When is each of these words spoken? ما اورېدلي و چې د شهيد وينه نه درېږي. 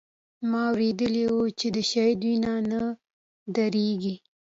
ما 0.49 0.61
اورېدلي 0.71 1.23
و 1.33 1.37
چې 1.59 1.67
د 1.75 1.77
شهيد 1.89 2.19
وينه 2.27 2.53
نه 2.71 2.81
درېږي. 3.55 4.15